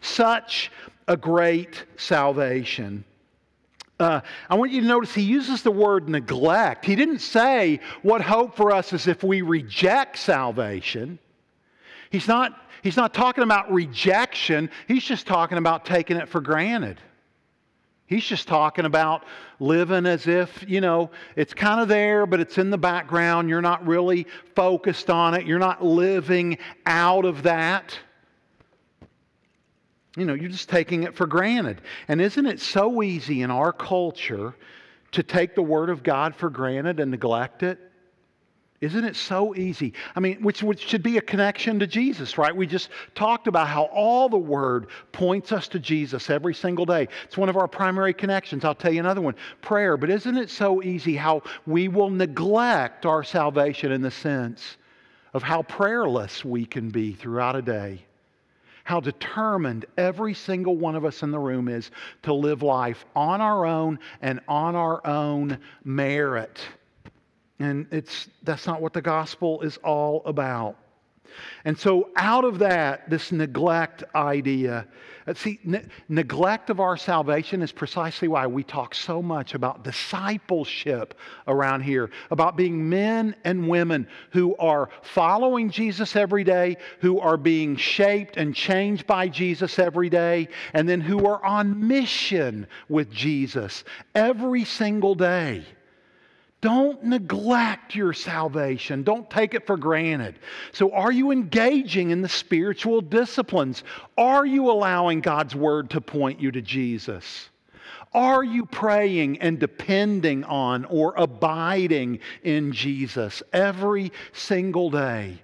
[0.00, 0.70] such
[1.08, 3.04] a great salvation?
[3.98, 4.20] Uh,
[4.50, 6.84] I want you to notice he uses the word neglect.
[6.84, 11.18] He didn't say what hope for us is if we reject salvation.
[12.10, 17.00] He's not, he's not talking about rejection, he's just talking about taking it for granted.
[18.06, 19.24] He's just talking about
[19.58, 23.48] living as if, you know, it's kind of there, but it's in the background.
[23.48, 25.46] You're not really focused on it.
[25.46, 27.98] You're not living out of that.
[30.16, 31.80] You know, you're just taking it for granted.
[32.06, 34.54] And isn't it so easy in our culture
[35.12, 37.78] to take the Word of God for granted and neglect it?
[38.84, 39.94] Isn't it so easy?
[40.14, 42.54] I mean, which, which should be a connection to Jesus, right?
[42.54, 47.08] We just talked about how all the Word points us to Jesus every single day.
[47.24, 48.64] It's one of our primary connections.
[48.64, 49.96] I'll tell you another one prayer.
[49.96, 54.76] But isn't it so easy how we will neglect our salvation in the sense
[55.32, 58.04] of how prayerless we can be throughout a day?
[58.84, 61.90] How determined every single one of us in the room is
[62.24, 66.60] to live life on our own and on our own merit
[67.58, 70.76] and it's, that's not what the gospel is all about.
[71.64, 74.86] And so, out of that, this neglect idea,
[75.26, 79.82] uh, see, ne- neglect of our salvation is precisely why we talk so much about
[79.82, 81.14] discipleship
[81.48, 87.36] around here, about being men and women who are following Jesus every day, who are
[87.36, 93.10] being shaped and changed by Jesus every day, and then who are on mission with
[93.10, 93.84] Jesus
[94.14, 95.64] every single day.
[96.64, 99.02] Don't neglect your salvation.
[99.02, 100.36] Don't take it for granted.
[100.72, 103.84] So, are you engaging in the spiritual disciplines?
[104.16, 107.50] Are you allowing God's word to point you to Jesus?
[108.14, 115.42] Are you praying and depending on or abiding in Jesus every single day?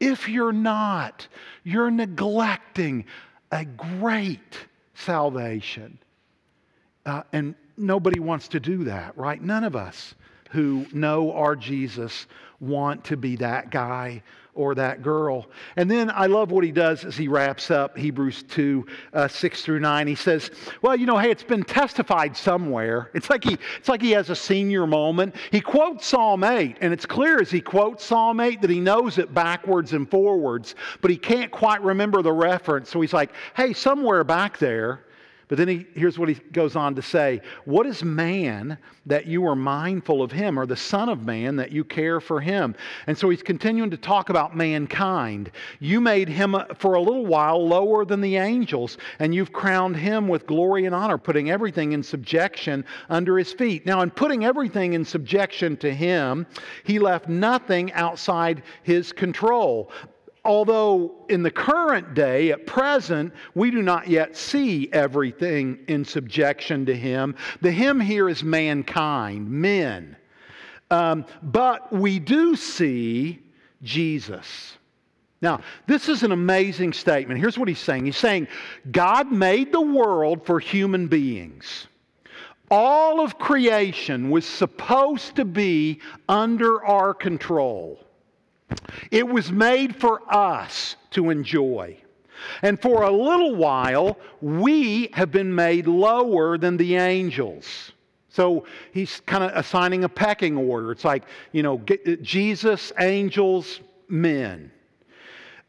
[0.00, 1.28] If you're not,
[1.64, 3.04] you're neglecting
[3.52, 4.56] a great
[4.94, 5.98] salvation.
[7.04, 9.42] Uh, and nobody wants to do that, right?
[9.42, 10.14] None of us
[10.54, 12.26] who know our Jesus
[12.60, 14.22] want to be that guy
[14.54, 15.48] or that girl.
[15.74, 19.62] And then I love what he does as he wraps up Hebrews 2 uh, 6
[19.62, 20.06] through 9.
[20.06, 23.10] He says, Well, you know, hey, it's been testified somewhere.
[23.14, 25.34] It's like, he, it's like he has a senior moment.
[25.50, 29.18] He quotes Psalm 8, and it's clear as he quotes Psalm 8 that he knows
[29.18, 32.90] it backwards and forwards, but he can't quite remember the reference.
[32.90, 35.00] So he's like, Hey, somewhere back there,
[35.48, 39.46] but then he, here's what he goes on to say What is man that you
[39.46, 42.74] are mindful of him, or the Son of Man that you care for him?
[43.06, 45.50] And so he's continuing to talk about mankind.
[45.80, 50.28] You made him for a little while lower than the angels, and you've crowned him
[50.28, 53.84] with glory and honor, putting everything in subjection under his feet.
[53.84, 56.46] Now, in putting everything in subjection to him,
[56.84, 59.90] he left nothing outside his control
[60.44, 66.84] although in the current day, at present, we do not yet see everything in subjection
[66.86, 70.16] to him, the him here is mankind, men.
[70.90, 73.40] Um, but we do see
[73.82, 74.76] Jesus.
[75.40, 77.40] Now, this is an amazing statement.
[77.40, 78.48] Here's what he's saying He's saying,
[78.90, 81.86] God made the world for human beings.
[82.70, 88.03] All of creation was supposed to be under our control.
[89.10, 91.96] It was made for us to enjoy.
[92.62, 97.92] And for a little while, we have been made lower than the angels.
[98.28, 100.90] So he's kind of assigning a pecking order.
[100.90, 101.80] It's like, you know,
[102.20, 104.72] Jesus, angels, men.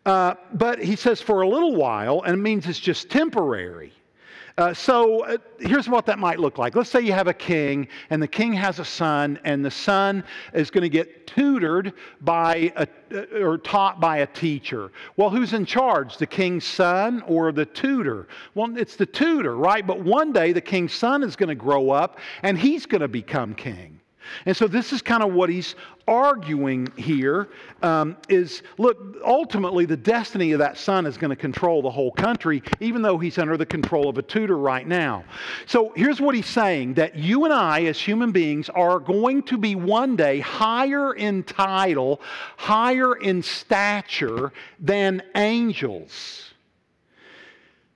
[0.05, 3.93] Uh, but he says for a little while, and it means it's just temporary.
[4.57, 6.77] Uh, so uh, here's what that might look like.
[6.77, 10.23] Let's say you have a king, and the king has a son, and the son
[10.53, 11.91] is going to get tutored
[12.21, 14.93] by a, uh, or taught by a teacher.
[15.17, 16.17] Well, who's in charge?
[16.17, 18.29] The king's son or the tutor?
[18.53, 19.85] Well, it's the tutor, right?
[19.85, 23.09] But one day the king's son is going to grow up, and he's going to
[23.09, 23.94] become king.
[24.45, 25.75] And so this is kind of what he's
[26.07, 27.49] arguing here
[27.81, 32.11] um, is look, ultimately the destiny of that son is going to control the whole
[32.11, 35.23] country, even though he's under the control of a tutor right now.
[35.65, 39.57] So here's what he's saying that you and I, as human beings, are going to
[39.57, 42.21] be one day higher in title,
[42.57, 46.54] higher in stature than angels.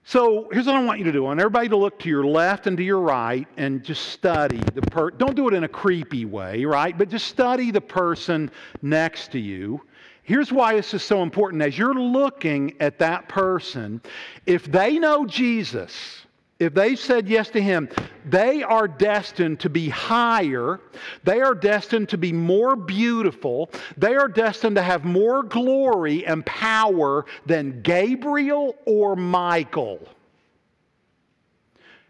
[0.09, 1.25] So here's what I want you to do.
[1.25, 4.57] I want everybody to look to your left and to your right and just study
[4.57, 6.97] the per don't do it in a creepy way, right?
[6.97, 8.49] But just study the person
[8.81, 9.85] next to you.
[10.23, 11.61] Here's why this is so important.
[11.61, 14.01] As you're looking at that person,
[14.47, 16.25] if they know Jesus,
[16.59, 17.87] if they said yes to him,
[18.25, 20.81] they are destined to be higher.
[21.23, 23.71] They are destined to be more beautiful.
[23.95, 30.05] They are destined to have more glory and power than Gabriel or Michael.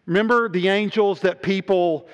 [0.08, 2.08] Remember the angels that people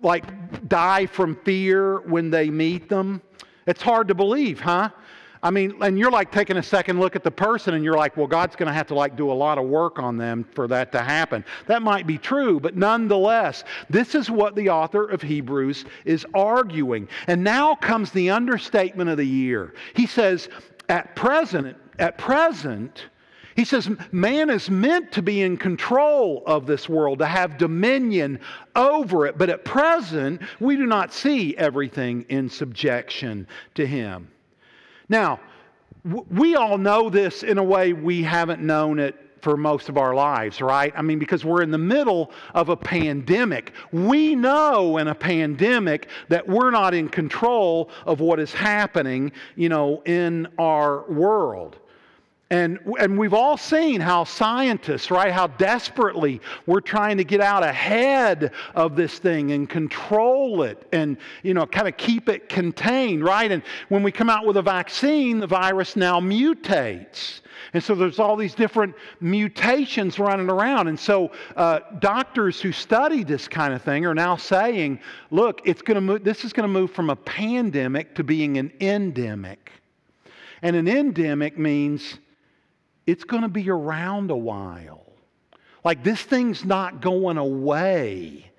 [0.00, 3.20] like die from fear when they meet them?
[3.66, 4.90] It's hard to believe, huh?
[5.42, 8.16] I mean, and you're like taking a second look at the person and you're like,
[8.16, 10.66] well, God's going to have to like do a lot of work on them for
[10.68, 11.44] that to happen.
[11.66, 17.08] That might be true, but nonetheless, this is what the author of Hebrews is arguing.
[17.26, 19.74] And now comes the understatement of the year.
[19.94, 20.48] He says,
[20.88, 23.06] at present, at present,
[23.54, 28.38] he says, man is meant to be in control of this world, to have dominion
[28.76, 29.36] over it.
[29.36, 34.28] But at present, we do not see everything in subjection to him.
[35.08, 35.40] Now,
[36.04, 40.14] we all know this in a way we haven't known it for most of our
[40.14, 40.92] lives, right?
[40.96, 43.72] I mean, because we're in the middle of a pandemic.
[43.92, 49.68] We know in a pandemic that we're not in control of what is happening, you
[49.68, 51.78] know, in our world.
[52.50, 57.62] And, and we've all seen how scientists, right, how desperately we're trying to get out
[57.62, 63.22] ahead of this thing and control it and, you know, kind of keep it contained,
[63.22, 63.52] right?
[63.52, 67.40] And when we come out with a vaccine, the virus now mutates.
[67.74, 70.88] And so there's all these different mutations running around.
[70.88, 75.82] And so uh, doctors who study this kind of thing are now saying, look, it's
[75.82, 79.70] to move, this is going to move from a pandemic to being an endemic.
[80.62, 82.18] And an endemic means
[83.08, 85.06] it's going to be around a while.
[85.82, 88.50] Like this thing's not going away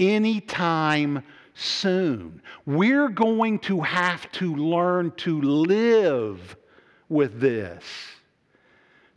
[0.00, 2.40] anytime soon.
[2.64, 6.56] We're going to have to learn to live
[7.10, 7.84] with this.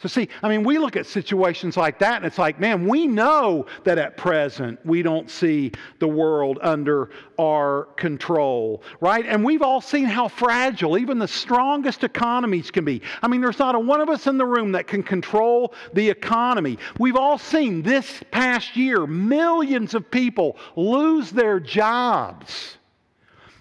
[0.02, 3.06] So, see, I mean, we look at situations like that and it's like, man, we
[3.06, 9.24] know that at present we don't see the world under our control, right?
[9.28, 13.04] And we've all seen how fragile even the strongest economies can be.
[13.22, 16.10] I mean, there's not a one of us in the room that can control the
[16.10, 16.80] economy.
[16.98, 22.78] We've all seen this past year millions of people lose their jobs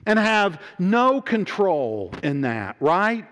[0.07, 3.27] and have no control in that, right?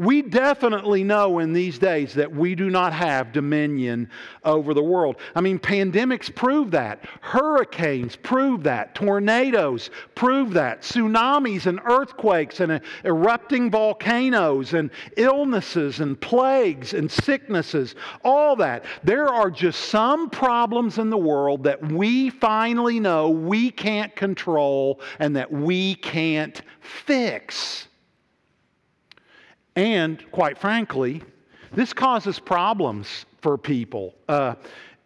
[0.00, 4.08] We definitely know in these days that we do not have dominion
[4.44, 5.16] over the world.
[5.34, 7.04] I mean, pandemics prove that.
[7.20, 8.94] Hurricanes prove that.
[8.94, 10.80] Tornadoes prove that.
[10.80, 17.94] Tsunamis and earthquakes and uh, erupting volcanoes and illnesses and plagues and sicknesses,
[18.24, 18.86] all that.
[19.04, 25.02] There are just some problems in the world that we finally know we can't control
[25.18, 27.89] and that we can't fix.
[29.76, 31.22] And quite frankly,
[31.72, 34.14] this causes problems for people.
[34.28, 34.54] Uh,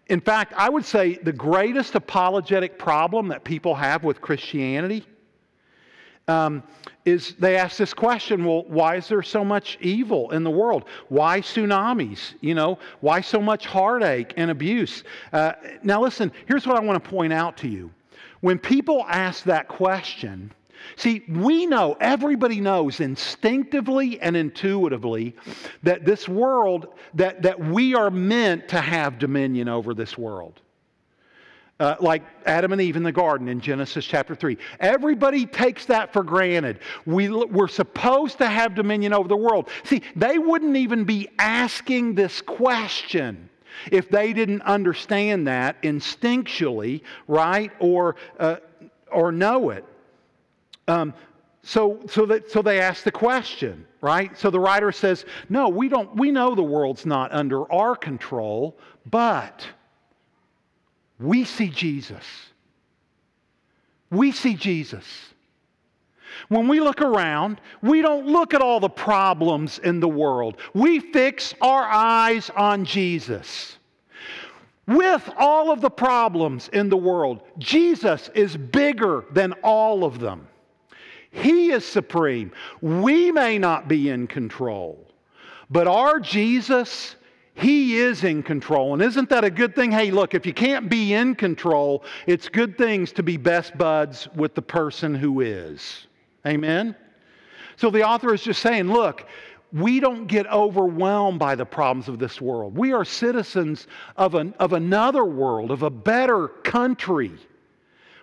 [0.09, 5.07] in fact, I would say the greatest apologetic problem that people have with Christianity
[6.29, 6.63] um,
[7.05, 10.87] is they ask this question well, why is there so much evil in the world?
[11.09, 12.35] Why tsunamis?
[12.41, 15.05] You know, why so much heartache and abuse?
[15.33, 15.53] Uh,
[15.83, 17.91] now, listen, here's what I want to point out to you.
[18.41, 20.53] When people ask that question,
[20.97, 25.35] See, we know, everybody knows instinctively and intuitively
[25.83, 30.61] that this world, that, that we are meant to have dominion over this world.
[31.81, 34.57] Uh, like Adam and Eve in the garden in Genesis chapter 3.
[34.79, 36.79] Everybody takes that for granted.
[37.05, 39.69] We, we're supposed to have dominion over the world.
[39.83, 43.51] See, they wouldn't even be asking this question
[43.91, 47.73] if they didn't understand that instinctually, right?
[47.81, 48.57] Or, uh,
[49.11, 49.85] or know it.
[50.89, 51.15] Um,
[51.63, 54.37] so, so, that, so they ask the question, right?
[54.39, 58.77] So the writer says, No, we, don't, we know the world's not under our control,
[59.11, 59.67] but
[61.19, 62.25] we see Jesus.
[64.11, 65.05] We see Jesus.
[66.49, 70.59] When we look around, we don't look at all the problems in the world.
[70.75, 73.79] We fix our eyes on Jesus.
[74.87, 80.47] With all of the problems in the world, Jesus is bigger than all of them.
[81.35, 82.53] He is supreme.
[82.81, 85.05] We may not be in control,
[85.69, 87.17] but our Jesus,
[87.55, 88.93] He is in control.
[88.93, 89.91] And isn't that a good thing?
[89.91, 94.29] Hey, look, if you can't be in control, it's good things to be best buds
[94.37, 96.07] with the person who is.
[96.47, 96.95] Amen?
[97.77, 99.27] So the author is just saying, look,
[99.73, 102.79] we don't get overwhelmed by the problems of this world.
[102.79, 107.33] We are citizens of, an, of another world, of a better country.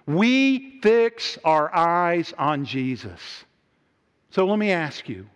[0.05, 3.19] We fix our eyes on Jesus.
[4.31, 5.27] So let me ask you,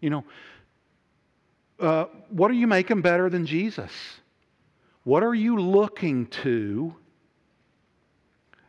[0.00, 0.24] you know,
[1.80, 3.90] uh, what are you making better than Jesus?
[5.04, 6.94] What are you looking to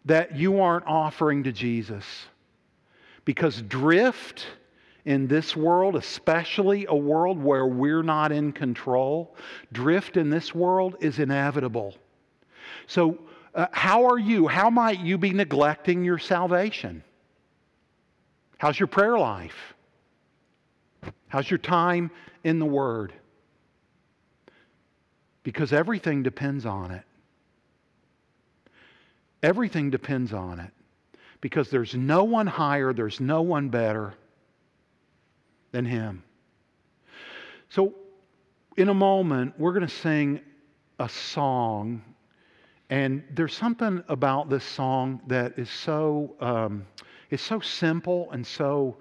[0.05, 2.05] that you aren't offering to Jesus?
[3.25, 4.47] Because drift
[5.05, 9.35] in this world, especially a world where we're not in control,
[9.71, 11.95] drift in this world is inevitable.
[12.87, 13.17] So,
[13.55, 14.47] uh, how are you?
[14.47, 17.03] How might you be neglecting your salvation?
[18.57, 19.73] How's your prayer life?
[21.27, 22.11] How's your time
[22.43, 23.13] in the Word?
[25.43, 27.03] Because everything depends on it.
[29.41, 30.71] Everything depends on it.
[31.39, 34.15] Because there's no one higher, there's no one better
[35.71, 36.23] than Him.
[37.69, 37.93] So,
[38.75, 40.41] in a moment, we're going to sing
[40.99, 42.01] a song.
[42.89, 46.85] And there's something about this song that is so, um,
[47.29, 48.97] it's so simple and so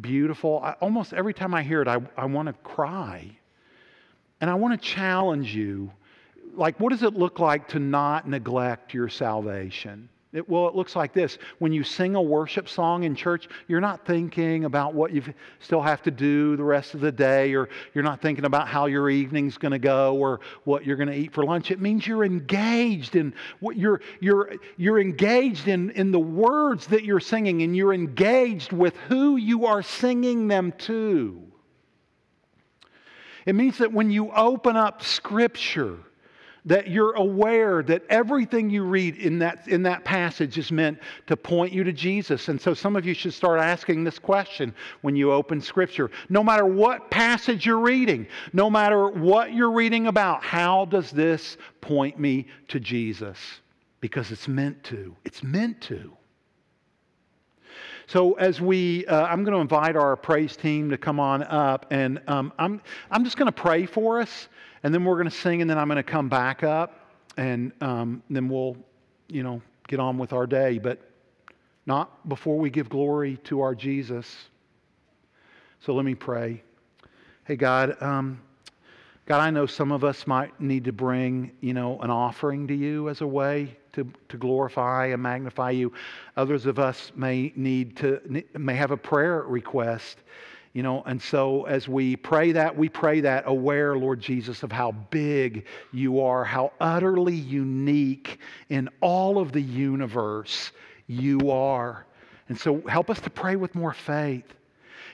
[0.00, 0.60] beautiful.
[0.62, 3.30] I, almost every time I hear it, I, I want to cry.
[4.40, 5.90] And I want to challenge you
[6.54, 10.08] like, what does it look like to not neglect your salvation?
[10.32, 11.38] It, well, it looks like this.
[11.58, 15.24] When you sing a worship song in church, you're not thinking about what you
[15.58, 18.86] still have to do the rest of the day, or you're not thinking about how
[18.86, 21.72] your evening's going to go or what you're going to eat for lunch.
[21.72, 27.02] It means you're engaged in what you're, you're, you're engaged in, in the words that
[27.02, 31.42] you're singing, and you're engaged with who you are singing them to.
[33.46, 35.98] It means that when you open up Scripture,
[36.64, 41.36] that you're aware that everything you read in that, in that passage is meant to
[41.36, 42.48] point you to Jesus.
[42.48, 46.10] And so some of you should start asking this question when you open Scripture.
[46.28, 51.56] No matter what passage you're reading, no matter what you're reading about, how does this
[51.80, 53.38] point me to Jesus?
[54.00, 55.16] Because it's meant to.
[55.24, 56.12] It's meant to.
[58.10, 61.86] So, as we, uh, I'm going to invite our praise team to come on up,
[61.92, 64.48] and um, I'm, I'm just going to pray for us,
[64.82, 67.06] and then we're going to sing, and then I'm going to come back up,
[67.36, 68.76] and um, then we'll,
[69.28, 70.78] you know, get on with our day.
[70.78, 70.98] But
[71.86, 74.26] not before we give glory to our Jesus.
[75.78, 76.64] So, let me pray.
[77.44, 78.40] Hey, God, um,
[79.30, 82.74] God, I know some of us might need to bring, you know, an offering to
[82.74, 85.92] you as a way to, to glorify and magnify you.
[86.36, 88.20] Others of us may need to,
[88.58, 90.18] may have a prayer request,
[90.72, 94.72] you know, and so as we pray that, we pray that aware, Lord Jesus, of
[94.72, 100.72] how big you are, how utterly unique in all of the universe
[101.06, 102.04] you are.
[102.48, 104.56] And so help us to pray with more faith.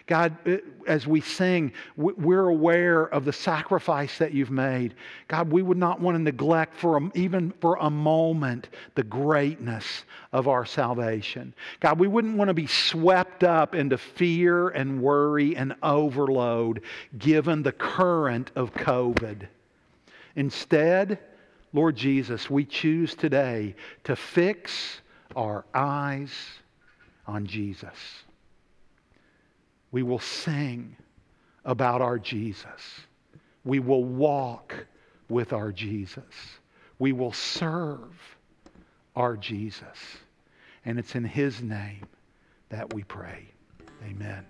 [0.06, 4.94] God, uh, as we sing, we're aware of the sacrifice that you've made.
[5.26, 10.04] God, we would not want to neglect for a, even for a moment the greatness
[10.32, 11.52] of our salvation.
[11.80, 16.82] God, we wouldn't want to be swept up into fear and worry and overload
[17.18, 19.48] given the current of COVID.
[20.36, 21.18] Instead,
[21.72, 25.00] Lord Jesus, we choose today to fix
[25.34, 26.30] our eyes
[27.26, 28.25] on Jesus.
[29.92, 30.96] We will sing
[31.64, 33.00] about our Jesus.
[33.64, 34.86] We will walk
[35.28, 36.24] with our Jesus.
[36.98, 38.14] We will serve
[39.14, 39.98] our Jesus.
[40.84, 42.06] And it's in His name
[42.68, 43.46] that we pray.
[44.04, 44.44] Amen.